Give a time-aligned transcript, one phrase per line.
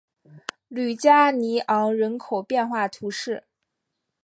[0.67, 3.43] 吕加尼昂人口变化图示